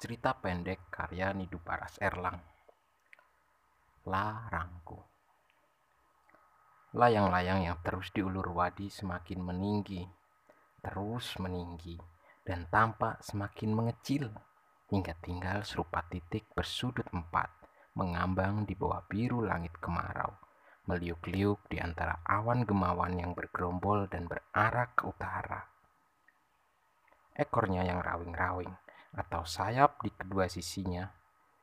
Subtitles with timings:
[0.00, 2.40] Cerita pendek karya Nidu Paras Erlang.
[4.08, 4.96] Larangku.
[6.96, 10.00] Layang-layang yang terus diulur wadi semakin meninggi
[10.80, 12.00] Terus meninggi
[12.40, 14.32] Dan tampak semakin mengecil
[14.88, 17.52] Hingga tinggal serupa titik bersudut empat
[17.92, 20.32] Mengambang di bawah biru langit kemarau
[20.88, 25.60] Meliuk-liuk di antara awan gemawan yang bergerombol dan berarah ke utara.
[27.36, 31.10] Ekornya yang rawing-rawing atau sayap di kedua sisinya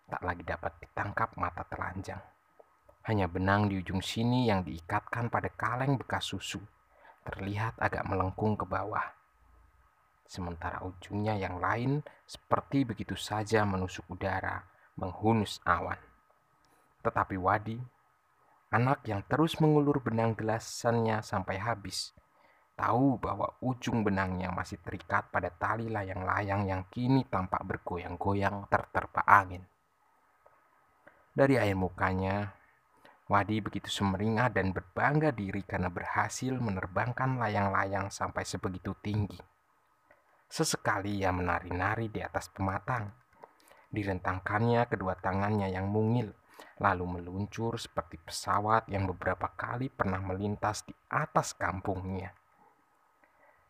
[0.08, 2.20] tak lagi dapat ditangkap mata telanjang.
[3.08, 6.60] Hanya benang di ujung sini yang diikatkan pada kaleng bekas susu
[7.28, 9.04] terlihat agak melengkung ke bawah.
[10.28, 14.64] Sementara ujungnya yang lain seperti begitu saja menusuk udara,
[15.00, 16.00] menghunus awan.
[17.04, 17.80] Tetapi Wadi,
[18.72, 22.12] anak yang terus mengulur benang gelasannya sampai habis,
[22.78, 29.66] tahu bahwa ujung benangnya masih terikat pada tali layang-layang yang kini tampak bergoyang-goyang terterpa angin.
[31.34, 32.54] Dari air mukanya,
[33.28, 39.36] Wadi begitu semeringah dan berbangga diri karena berhasil menerbangkan layang-layang sampai sebegitu tinggi.
[40.48, 43.12] Sesekali ia menari-nari di atas pematang.
[43.92, 46.32] Direntangkannya kedua tangannya yang mungil,
[46.80, 52.32] lalu meluncur seperti pesawat yang beberapa kali pernah melintas di atas kampungnya.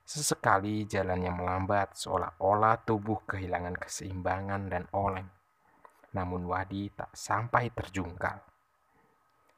[0.08, 5.27] Sesekali jalannya melambat seolah-olah tubuh kehilangan keseimbangan dan oleng.
[6.16, 8.39] Namun Wadi tak sampai terjungkal.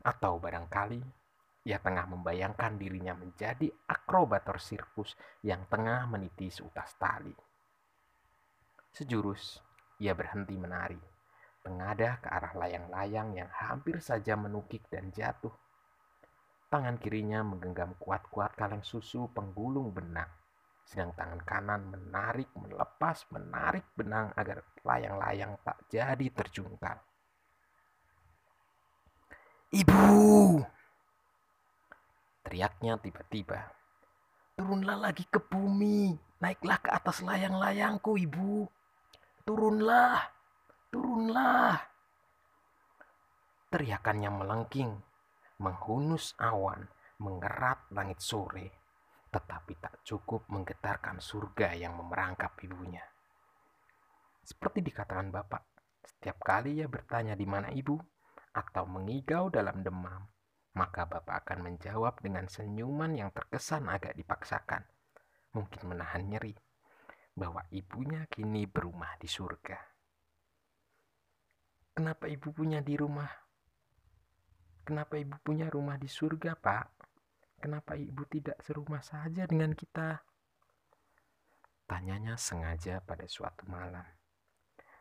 [0.02, 1.06] Atau barangkali
[1.70, 5.14] ia tengah membayangkan dirinya menjadi akrobator sirkus
[5.46, 7.38] yang tengah meniti seutas tali.
[8.90, 9.62] Sejurus,
[10.02, 10.98] ia berhenti menari,
[11.62, 15.54] pengadah ke arah layang-layang yang hampir saja menukik dan jatuh.
[16.74, 20.39] Tangan kirinya menggenggam kuat-kuat kaleng susu penggulung benang
[20.90, 26.98] sedang tangan kanan menarik, melepas, menarik benang agar layang-layang tak jadi terjungkal.
[29.70, 30.02] Ibu!
[32.42, 33.70] Teriaknya tiba-tiba.
[34.58, 38.66] Turunlah lagi ke bumi, naiklah ke atas layang-layangku, ibu.
[39.46, 40.26] Turunlah,
[40.90, 41.86] turunlah.
[43.70, 44.98] Teriakannya melengking,
[45.62, 46.90] menghunus awan,
[47.22, 48.79] mengerat langit sore
[49.30, 53.06] tetapi tak cukup menggetarkan surga yang memerangkap ibunya.
[54.42, 55.62] Seperti dikatakan Bapak,
[56.02, 58.02] setiap kali ia bertanya di mana ibu
[58.50, 60.26] atau mengigau dalam demam,
[60.74, 64.82] maka Bapak akan menjawab dengan senyuman yang terkesan agak dipaksakan,
[65.54, 66.58] mungkin menahan nyeri,
[67.38, 69.78] bahwa ibunya kini berumah di surga.
[71.94, 73.30] Kenapa ibu punya di rumah?
[74.82, 76.99] Kenapa ibu punya rumah di surga, Pak?
[77.60, 80.24] Kenapa ibu tidak serumah saja dengan kita?
[81.84, 84.08] Tanyanya sengaja pada suatu malam.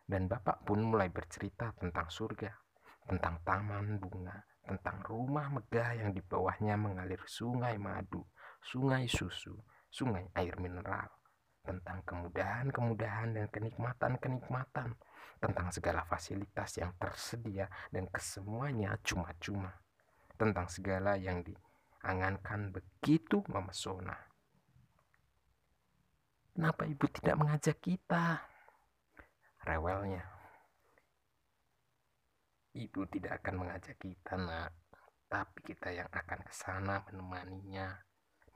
[0.03, 2.51] Dan bapak pun mulai bercerita tentang surga,
[3.07, 8.27] tentang taman bunga, tentang rumah megah yang di bawahnya mengalir sungai madu,
[8.59, 9.55] sungai susu,
[9.87, 11.07] sungai air mineral,
[11.63, 14.99] tentang kemudahan-kemudahan dan kenikmatan-kenikmatan,
[15.39, 19.79] tentang segala fasilitas yang tersedia dan kesemuanya cuma-cuma,
[20.35, 21.55] tentang segala yang di
[22.03, 24.17] angankan begitu memesona.
[26.59, 28.43] Kenapa ibu tidak mengajak kita?
[29.63, 30.27] Rewelnya.
[32.75, 34.75] Ibu tidak akan mengajak kita, nak.
[35.31, 38.01] Tapi kita yang akan ke sana menemaninya,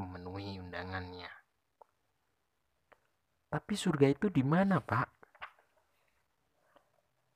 [0.03, 1.31] memenuhi undangannya.
[3.53, 5.09] Tapi surga itu di mana, Pak?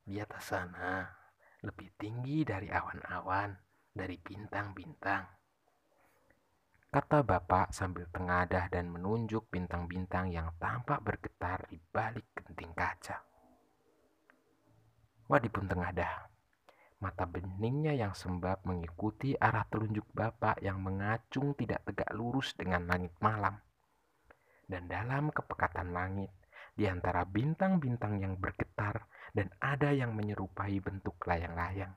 [0.02, 1.04] Di atas sana,
[1.62, 3.52] lebih tinggi dari awan-awan,
[3.92, 5.45] dari bintang-bintang.
[6.96, 13.20] Kata bapak sambil tengadah dan menunjuk bintang-bintang yang tampak bergetar di balik genting kaca.
[15.28, 16.24] Wadi pun tengadah.
[17.04, 23.12] Mata beningnya yang sembab mengikuti arah telunjuk bapak yang mengacung tidak tegak lurus dengan langit
[23.20, 23.60] malam.
[24.64, 26.32] Dan dalam kepekatan langit,
[26.72, 29.04] di antara bintang-bintang yang bergetar
[29.36, 31.92] dan ada yang menyerupai bentuk layang-layang.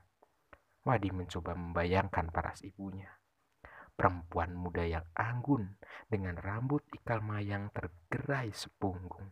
[0.84, 3.08] Wadi mencoba membayangkan paras ibunya
[3.94, 5.76] perempuan muda yang anggun
[6.06, 9.30] dengan rambut ikal mayang tergerai sepunggung.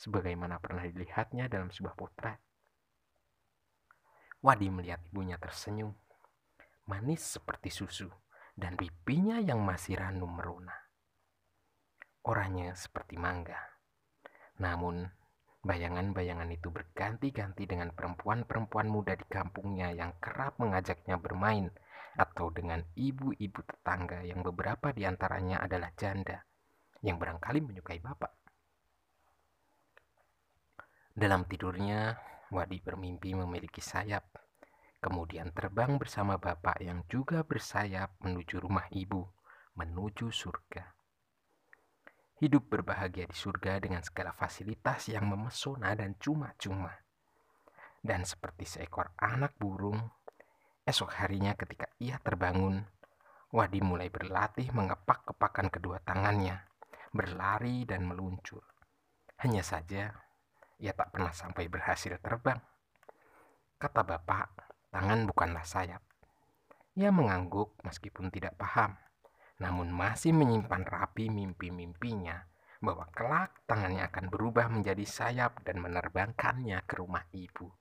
[0.00, 2.40] Sebagaimana pernah dilihatnya dalam sebuah potret.
[4.40, 5.92] Wadi melihat ibunya tersenyum,
[6.88, 8.08] manis seperti susu,
[8.56, 10.72] dan pipinya yang masih ranum merona.
[12.24, 13.60] Orangnya seperti mangga.
[14.60, 15.08] Namun,
[15.60, 21.68] bayangan-bayangan itu berganti-ganti dengan perempuan-perempuan muda di kampungnya yang kerap mengajaknya bermain
[22.18, 26.42] atau dengan ibu-ibu tetangga yang beberapa di antaranya adalah janda
[27.04, 28.32] yang barangkali menyukai bapak.
[31.10, 32.16] Dalam tidurnya,
[32.50, 34.26] Wadi bermimpi memiliki sayap,
[34.98, 39.22] kemudian terbang bersama bapak yang juga bersayap menuju rumah ibu,
[39.78, 40.96] menuju surga.
[42.40, 47.04] Hidup berbahagia di surga dengan segala fasilitas yang memesona dan cuma-cuma.
[48.00, 50.00] Dan seperti seekor anak burung,
[50.90, 52.82] esok harinya ketika ia terbangun,
[53.50, 56.66] Wadi mulai berlatih mengepak-kepakan kedua tangannya,
[57.10, 58.62] berlari dan meluncur.
[59.42, 60.10] Hanya saja,
[60.78, 62.58] ia tak pernah sampai berhasil terbang.
[63.74, 66.02] Kata bapak, tangan bukanlah sayap.
[66.98, 68.94] Ia mengangguk meskipun tidak paham,
[69.58, 76.94] namun masih menyimpan rapi mimpi-mimpinya bahwa kelak tangannya akan berubah menjadi sayap dan menerbangkannya ke
[76.98, 77.79] rumah ibu.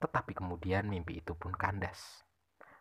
[0.00, 2.24] Tetapi kemudian mimpi itu pun kandas,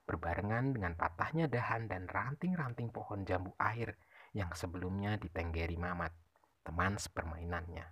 [0.08, 4.00] berbarengan dengan patahnya dahan dan ranting-ranting pohon jambu air
[4.34, 6.16] yang sebelumnya ditenggeri Mamat,
[6.64, 7.86] teman sepermainannya.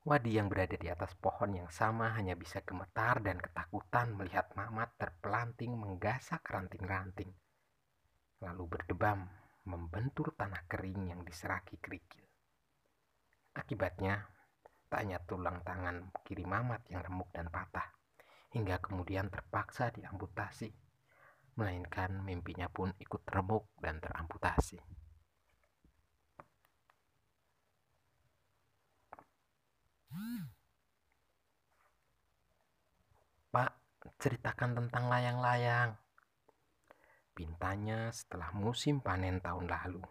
[0.00, 4.96] Wadi yang berada di atas pohon yang sama hanya bisa gemetar dan ketakutan melihat Mamat
[4.96, 7.28] terpelanting menggasak ranting-ranting.
[8.40, 9.28] Lalu berdebam,
[9.68, 12.24] membentur tanah kering yang diseraki kerikil.
[13.52, 14.24] Akibatnya,
[14.90, 17.86] tak hanya tulang tangan kiri Mamat yang remuk dan patah,
[18.50, 20.74] hingga kemudian terpaksa diamputasi,
[21.54, 24.82] melainkan mimpinya pun ikut remuk dan teramputasi.
[33.54, 33.72] Pak,
[34.18, 35.94] ceritakan tentang layang-layang.
[37.30, 40.02] Pintanya setelah musim panen tahun lalu.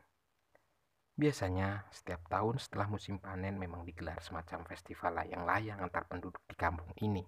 [1.19, 6.95] Biasanya, setiap tahun setelah musim panen memang digelar semacam festival layang-layang antar penduduk di kampung
[7.03, 7.27] ini.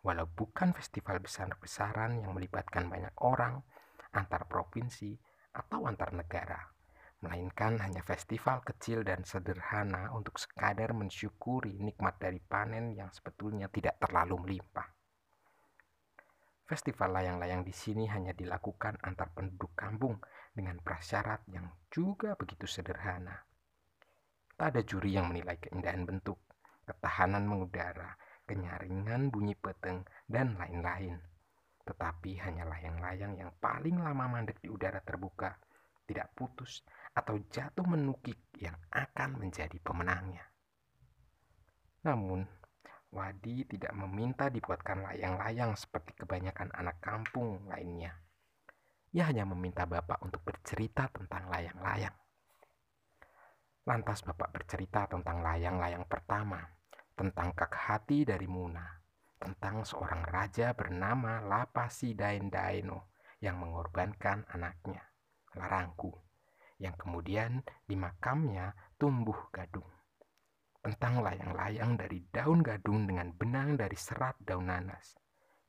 [0.00, 3.60] Walau bukan festival besar-besaran yang melibatkan banyak orang,
[4.16, 5.12] antar provinsi,
[5.52, 6.72] atau antar negara
[7.22, 14.02] melainkan hanya festival kecil dan sederhana untuk sekadar mensyukuri nikmat dari panen yang sebetulnya tidak
[14.02, 14.90] terlalu melimpah.
[16.66, 20.18] Festival layang-layang di sini hanya dilakukan antar penduduk kampung
[20.52, 23.40] dengan prasyarat yang juga begitu sederhana.
[24.52, 26.38] Tak ada juri yang menilai keindahan bentuk,
[26.84, 28.14] ketahanan mengudara,
[28.44, 31.18] kenyaringan bunyi peteng, dan lain-lain.
[31.82, 35.56] Tetapi hanya layang-layang yang paling lama mandek di udara terbuka,
[36.06, 36.84] tidak putus,
[37.16, 40.46] atau jatuh menukik yang akan menjadi pemenangnya.
[42.06, 42.46] Namun,
[43.12, 48.16] Wadi tidak meminta dibuatkan layang-layang seperti kebanyakan anak kampung lainnya.
[49.12, 52.16] Ia hanya meminta Bapak untuk bercerita tentang layang-layang.
[53.84, 56.60] Lantas Bapak bercerita tentang layang-layang pertama,
[57.12, 58.88] tentang kak hati dari Muna,
[59.36, 63.12] tentang seorang raja bernama Lapasi Dain Daino
[63.42, 65.02] yang mengorbankan anaknya,
[65.58, 66.32] Larangku
[66.82, 69.86] yang kemudian di makamnya tumbuh gadung.
[70.82, 75.14] Tentang layang-layang dari daun gadung dengan benang dari serat daun nanas.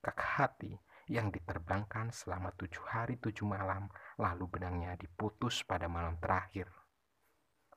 [0.02, 0.74] Kak hati
[1.12, 3.92] yang diterbangkan selama tujuh hari tujuh malam,
[4.22, 6.72] lalu benangnya diputus pada malam terakhir.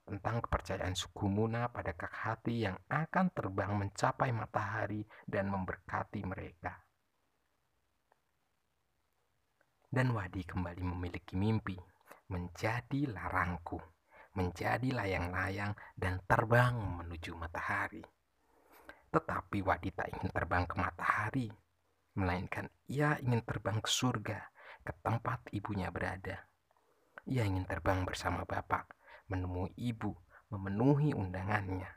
[0.07, 6.79] Tentang kepercayaan suku Muna pada kak hati yang akan terbang mencapai matahari dan memberkati mereka.
[9.91, 11.75] Dan Wadi kembali memiliki mimpi
[12.31, 13.83] menjadi larangku,
[14.39, 18.03] menjadi layang-layang dan terbang menuju matahari.
[19.11, 21.49] Tetapi Wadi tak ingin terbang ke matahari,
[22.17, 24.41] melainkan ia ingin terbang ke surga,
[24.81, 26.49] ke tempat ibunya berada.
[27.29, 28.97] Ia ingin terbang bersama bapak,
[29.29, 30.17] menemui ibu,
[30.49, 31.91] memenuhi undangannya.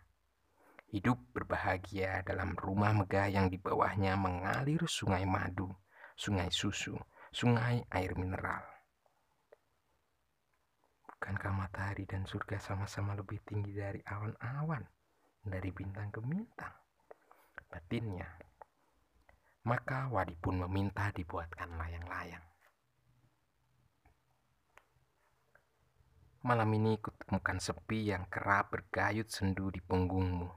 [0.90, 5.70] Hidup berbahagia dalam rumah megah yang di bawahnya mengalir sungai madu,
[6.18, 6.98] sungai susu,
[7.30, 8.66] sungai air mineral.
[11.06, 14.82] Bukankah matahari dan surga sama-sama lebih tinggi dari awan-awan,
[15.46, 16.74] dari bintang ke bintang?
[17.70, 18.49] Batinnya.
[19.68, 22.46] Maka Wadi pun meminta dibuatkan layang-layang.
[26.40, 30.48] Malam ini kutemukan sepi yang kerap bergayut sendu di punggungmu.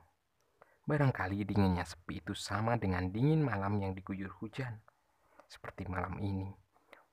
[0.87, 4.78] Barangkali dinginnya sepi itu sama dengan dingin malam yang diguyur hujan.
[5.50, 6.47] Seperti malam ini,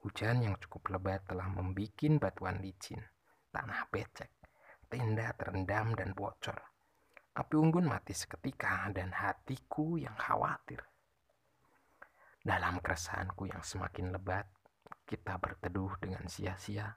[0.06, 3.02] hujan yang cukup lebat telah membuat batuan licin
[3.50, 4.30] tanah becek,
[4.90, 6.58] tenda terendam dan bocor.
[7.34, 10.82] Api unggun mati seketika dan hatiku yang khawatir.
[12.40, 14.48] Dalam keresahanku yang semakin lebat,
[15.04, 16.96] kita berteduh dengan sia-sia.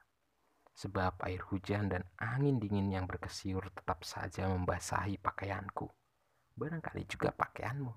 [0.72, 5.90] Sebab air hujan dan angin dingin yang berkesiur tetap saja membasahi pakaianku.
[6.54, 7.92] Barangkali juga pakaianmu.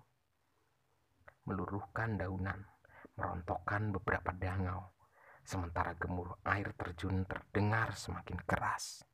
[1.45, 2.65] Meluruhkan daunan,
[3.13, 4.97] merontokkan beberapa dangau,
[5.45, 9.05] sementara gemuruh air terjun terdengar semakin keras.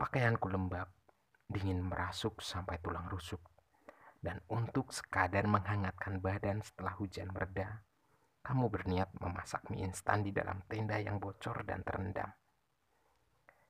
[0.00, 0.88] Pakaianku lembab,
[1.46, 3.55] dingin merasuk sampai tulang rusuk.
[4.26, 7.86] Dan untuk sekadar menghangatkan badan setelah hujan mereda,
[8.42, 12.34] kamu berniat memasak mie instan di dalam tenda yang bocor dan terendam.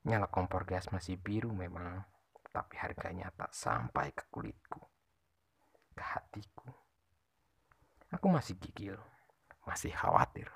[0.09, 2.01] Nyala kompor gas masih biru memang,
[2.57, 4.81] tapi harganya tak sampai ke kulitku,
[5.93, 6.73] ke hatiku.
[8.17, 8.97] Aku masih gigil,
[9.69, 10.49] masih khawatir.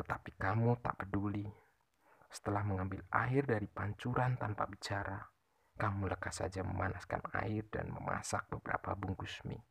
[0.00, 1.44] Tetapi kamu tak peduli
[2.32, 5.20] setelah mengambil air dari pancuran tanpa bicara,
[5.74, 9.62] kamu lekas saja memanaskan air dan memasak beberapa bungkus mie.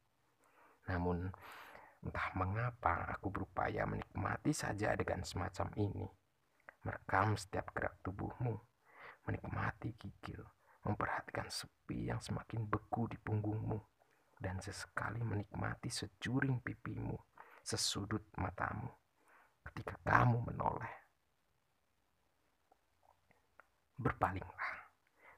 [0.91, 1.31] Namun,
[2.03, 6.07] entah mengapa aku berupaya menikmati saja adegan semacam ini.
[6.83, 8.60] Merekam setiap gerak tubuhmu,
[9.24, 10.43] menikmati gigil,
[10.83, 13.79] memperhatikan sepi yang semakin beku di punggungmu,
[14.36, 17.15] dan sesekali menikmati sejuring pipimu,
[17.63, 18.91] sesudut matamu,
[19.63, 21.03] ketika kamu menoleh
[23.93, 24.62] Berpalinglah,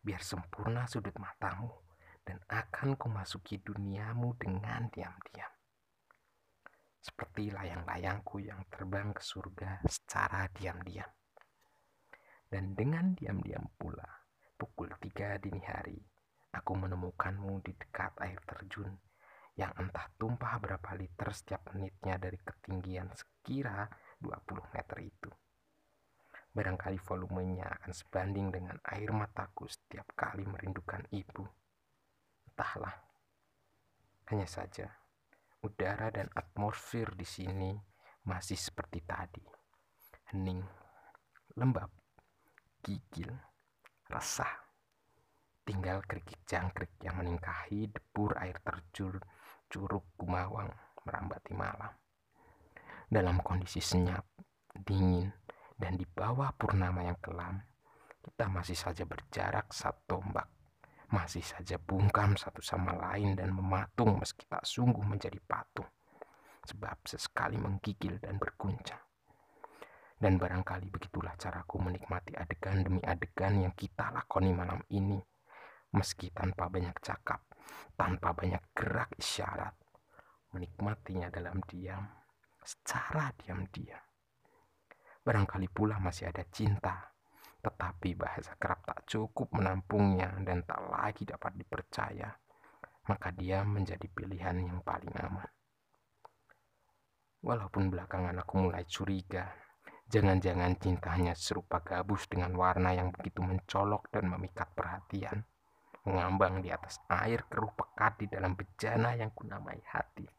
[0.05, 1.73] biar sempurna sudut matamu,
[2.21, 5.49] dan akan kumasuki duniamu dengan diam-diam.
[7.01, 11.09] Seperti layang-layangku yang terbang ke surga secara diam-diam.
[12.45, 14.05] Dan dengan diam-diam pula,
[14.57, 15.97] pukul tiga dini hari,
[16.53, 18.93] aku menemukanmu di dekat air terjun
[19.55, 23.87] yang entah tumpah berapa liter setiap menitnya dari ketinggian sekira
[24.19, 25.31] 20 meter itu.
[26.55, 31.43] Barangkali volumenya akan sebanding dengan air mataku setiap kali merindukan ibu.
[32.47, 32.95] Entahlah.
[34.31, 34.87] Hanya saja,
[35.59, 37.75] udara dan atmosfer di sini
[38.23, 39.43] masih seperti tadi.
[40.31, 40.63] Hening,
[41.59, 41.91] lembab,
[42.79, 43.35] gigil,
[44.07, 44.63] resah.
[45.67, 49.19] Tinggal kerikik jangkrik yang meningkahi debur air terjun
[49.67, 50.71] Curug Kumawang
[51.03, 51.91] merambati malam.
[53.11, 54.23] Dalam kondisi senyap,
[54.71, 55.29] dingin,
[55.75, 57.59] dan di bawah purnama yang kelam,
[58.23, 60.47] kita masih saja berjarak satu tombak,
[61.11, 65.87] masih saja bungkam satu sama lain dan mematung meski tak sungguh menjadi patung,
[66.63, 69.03] sebab sesekali menggigil dan berguncang.
[70.15, 75.19] Dan barangkali begitulah caraku menikmati adegan demi adegan yang kita lakoni malam ini,
[75.91, 77.43] meski tanpa banyak cakap,
[77.99, 79.75] tanpa banyak gerak isyarat,
[80.55, 82.07] menikmatinya dalam diam,
[82.63, 84.14] secara diam-diam.
[85.25, 87.09] Barangkali pula masih ada cinta,
[87.57, 92.29] tetapi bahasa kerap tak cukup menampungnya dan tak lagi dapat dipercaya,
[93.09, 95.49] maka dia menjadi pilihan yang paling aman.
[97.41, 99.49] Walaupun belakangan aku mulai curiga,
[100.05, 105.41] jangan-jangan cintanya serupa gabus dengan warna yang begitu mencolok dan memikat perhatian,
[106.05, 110.29] mengambang di atas air keruh pekat di dalam bejana yang kunamai hati.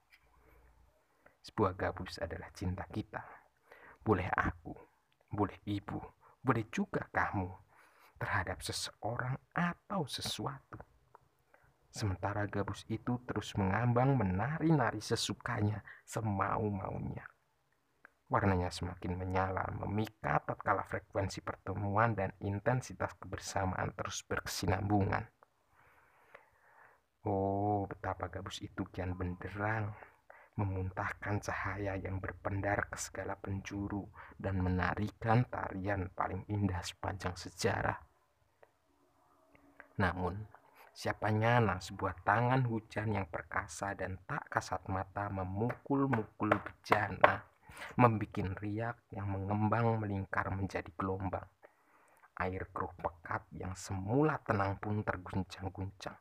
[1.43, 3.46] Sebuah gabus adalah cinta kita
[4.07, 4.71] boleh aku,
[5.35, 5.99] boleh ibu,
[6.39, 7.51] boleh juga kamu
[8.23, 10.79] terhadap seseorang atau sesuatu.
[11.91, 17.27] Sementara gabus itu terus mengambang menari-nari sesukanya, semau-maunya.
[18.31, 25.27] Warnanya semakin menyala, memikat tatkala frekuensi pertemuan dan intensitas kebersamaan terus berkesinambungan.
[27.27, 29.91] Oh, betapa gabus itu kian benderang,
[30.57, 34.09] memuntahkan cahaya yang berpendar ke segala penjuru
[34.41, 38.01] dan menarikan tarian paling indah sepanjang sejarah.
[40.01, 40.37] Namun,
[40.97, 47.45] siapa nyana sebuah tangan hujan yang perkasa dan tak kasat mata memukul-mukul bejana,
[48.01, 51.45] membuat riak yang mengembang melingkar menjadi gelombang.
[52.37, 56.17] Air keruh pekat yang semula tenang pun terguncang-guncang.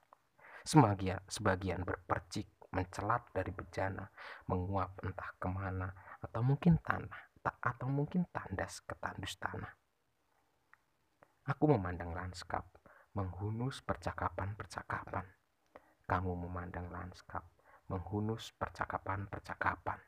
[0.63, 4.03] Sebagian, sebagian berpercik mencelat dari bejana,
[4.51, 5.87] menguap entah ke mana,
[6.19, 9.71] atau mungkin tanah, atau mungkin tandas ke tandus tanah.
[11.47, 12.67] Aku memandang lanskap,
[13.15, 15.23] menghunus percakapan-percakapan.
[16.03, 17.47] Kamu memandang lanskap,
[17.87, 20.03] menghunus percakapan-percakapan.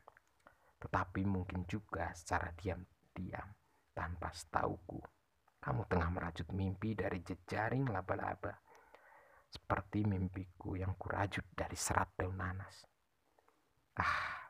[0.78, 3.48] Tetapi mungkin juga secara diam-diam,
[3.96, 5.00] tanpa setauku,
[5.58, 8.67] kamu tengah merajut mimpi dari jejaring laba-laba
[9.48, 12.84] seperti mimpiku yang kurajut dari serat daun nanas.
[13.96, 14.46] Ah,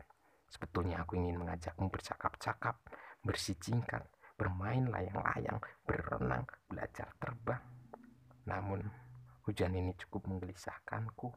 [0.50, 2.82] sebetulnya aku ingin mengajakmu bercakap-cakap,
[3.22, 4.02] bersicingkan,
[4.34, 7.62] bermain layang-layang, berenang, belajar terbang.
[8.46, 8.82] Namun,
[9.46, 11.30] hujan ini cukup menggelisahkanku,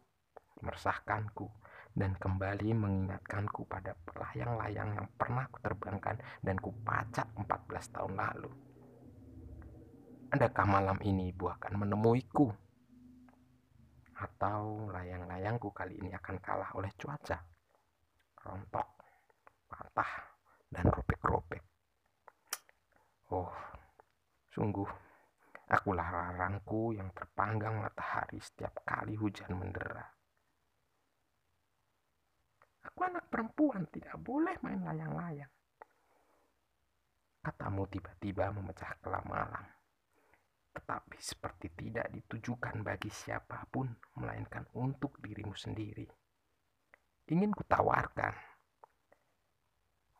[0.65, 1.49] meresahkanku,
[1.91, 8.51] dan kembali mengingatkanku pada layang-layang yang pernah kuterbangkan dan kupacak 14 tahun lalu.
[10.31, 12.70] Adakah malam ini ibu akan menemuiku?
[14.21, 17.41] Atau layang-layangku kali ini akan kalah oleh cuaca?
[18.45, 18.89] Rontok,
[19.65, 20.13] patah,
[20.69, 21.63] dan robek-robek.
[23.33, 23.49] Oh,
[24.53, 24.89] sungguh
[25.71, 30.03] Akulah larangku yang terpanggang matahari setiap kali hujan mendera.
[32.91, 35.47] Aku anak perempuan, tidak boleh main layang-layang.
[37.39, 39.63] Katamu tiba-tiba memecah kelam malam.
[40.71, 46.07] Tetapi seperti tidak ditujukan bagi siapa pun, melainkan untuk dirimu sendiri.
[47.31, 48.33] Ingin kutawarkan,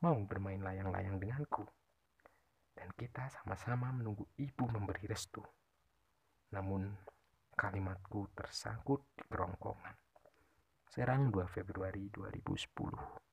[0.04, 1.64] mau bermain layang-layang denganku?
[2.72, 5.44] Dan kita sama-sama menunggu ibu memberi restu.
[6.52, 6.88] Namun,
[7.56, 9.96] kalimatku tersangkut di kerongkongan.
[10.92, 13.31] Serang 2 Februari 2010